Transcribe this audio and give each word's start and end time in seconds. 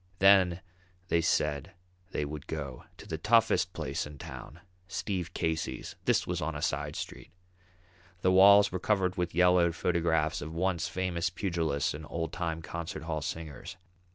Then 0.17 0.61
they 1.09 1.21
said 1.21 1.73
they 2.09 2.25
would 2.25 2.47
go 2.47 2.85
to 2.97 3.05
the 3.07 3.19
toughest 3.19 3.71
place 3.71 4.07
in 4.07 4.17
town, 4.17 4.61
"Steve 4.87 5.31
Casey's"; 5.35 5.95
this 6.05 6.25
was 6.25 6.41
on 6.41 6.55
a 6.55 6.61
side 6.63 6.95
street. 6.95 7.29
The 8.21 8.31
walls 8.31 8.71
were 8.71 8.79
covered 8.79 9.15
with 9.15 9.35
yellowed 9.35 9.75
photographs 9.75 10.41
of 10.41 10.55
once 10.55 10.87
famous 10.87 11.29
pugilists 11.29 11.93
and 11.93 12.07
old 12.09 12.33
time 12.33 12.63
concert 12.63 13.03
hall 13.03 13.21
singers. 13.21 13.77